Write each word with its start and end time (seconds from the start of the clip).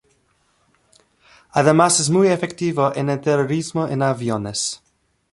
Además 1.51 1.99
es 1.99 2.09
muy 2.09 2.27
efectivo 2.29 2.91
en 2.95 3.11
el 3.11 3.21
terrorismo 3.21 3.87
en 3.87 4.01
aviones. 4.01 4.81